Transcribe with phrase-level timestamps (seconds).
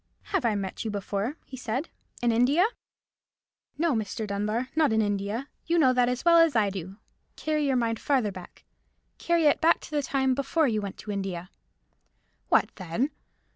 [0.33, 1.89] "Have I met you before?" he said.
[2.23, 2.65] "In India?"
[3.77, 4.25] "No, Mr.
[4.25, 5.47] Dunbar, not in India.
[5.67, 6.97] You know that as well as I do.
[7.35, 8.63] Carry your mind farther back.
[9.19, 11.51] Carry it back to the time before you went to India."
[12.49, 13.11] "What then?"